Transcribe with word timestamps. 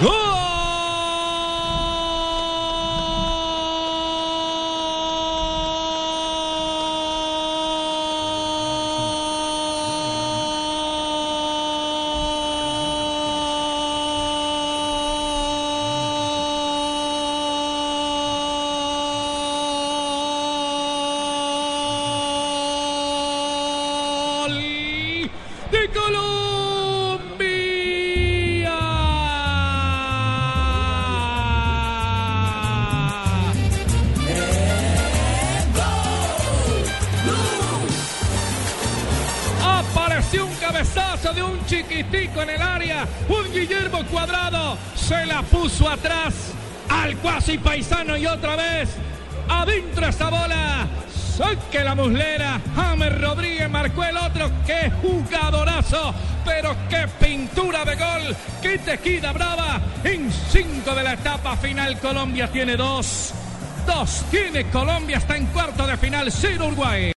¡Gol! 0.00 0.10
¡De 25.70 25.88
color! 25.90 26.33
apareció 40.24 40.46
un 40.46 40.54
cabezazo 40.56 41.32
de 41.34 41.42
un 41.42 41.66
chiquitico 41.66 42.40
en 42.42 42.50
el 42.50 42.62
área. 42.62 43.06
Un 43.28 43.52
Guillermo 43.52 43.98
Cuadrado 44.10 44.78
se 44.94 45.26
la 45.26 45.42
puso 45.42 45.88
atrás 45.88 46.52
al 46.88 47.16
cuasi 47.18 47.58
paisano 47.58 48.16
y 48.16 48.26
otra 48.26 48.56
vez 48.56 48.88
adentro 49.50 50.06
esa 50.06 50.30
bola. 50.30 50.86
Saque 51.36 51.84
la 51.84 51.94
muslera. 51.94 52.60
James 52.74 53.20
Rodríguez 53.20 53.68
marcó 53.68 54.04
el 54.04 54.16
otro. 54.16 54.50
¡Qué 54.64 54.90
jugadorazo! 55.02 56.14
Pero 56.44 56.74
qué 56.88 57.06
pintura 57.20 57.84
de 57.84 57.96
gol. 57.96 58.36
¡Qué 58.62 58.78
tejida 58.78 59.32
brava! 59.32 59.80
En 60.04 60.30
cinco 60.50 60.94
de 60.94 61.02
la 61.02 61.14
etapa 61.14 61.56
final, 61.56 61.98
Colombia 61.98 62.48
tiene 62.48 62.76
dos. 62.76 63.34
Dos 63.86 64.24
tiene 64.30 64.64
Colombia. 64.70 65.18
Está 65.18 65.36
en 65.36 65.46
cuarto 65.46 65.86
de 65.86 65.96
final. 65.96 66.30
sin 66.30 66.62
Uruguay. 66.62 67.12